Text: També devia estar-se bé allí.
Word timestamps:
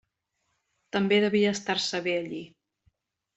També 0.97 1.19
devia 1.25 1.51
estar-se 1.57 2.01
bé 2.09 2.17
allí. 2.23 2.41